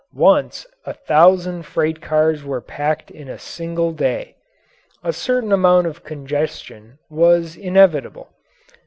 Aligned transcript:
Once 0.15 0.65
a 0.83 0.95
thousand 0.95 1.61
freight 1.61 2.01
cars 2.01 2.43
were 2.43 2.59
packed 2.59 3.11
in 3.11 3.29
a 3.29 3.37
single 3.37 3.91
day. 3.91 4.35
A 5.03 5.13
certain 5.13 5.51
amount 5.51 5.85
of 5.85 6.03
congestion 6.03 6.97
was 7.07 7.55
inevitable. 7.55 8.33